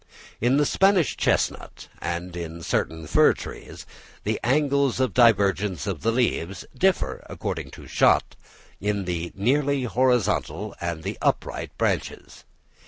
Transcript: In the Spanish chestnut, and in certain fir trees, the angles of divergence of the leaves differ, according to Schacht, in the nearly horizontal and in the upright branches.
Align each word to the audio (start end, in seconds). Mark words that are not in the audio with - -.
In 0.39 0.57
the 0.57 0.65
Spanish 0.65 1.15
chestnut, 1.15 1.87
and 2.01 2.35
in 2.35 2.63
certain 2.63 3.05
fir 3.05 3.33
trees, 3.33 3.85
the 4.23 4.39
angles 4.43 4.99
of 4.99 5.13
divergence 5.13 5.85
of 5.85 6.01
the 6.01 6.11
leaves 6.11 6.65
differ, 6.75 7.23
according 7.29 7.69
to 7.69 7.83
Schacht, 7.85 8.35
in 8.79 9.05
the 9.05 9.31
nearly 9.35 9.83
horizontal 9.83 10.73
and 10.81 11.01
in 11.05 11.13
the 11.13 11.19
upright 11.21 11.77
branches. 11.77 12.45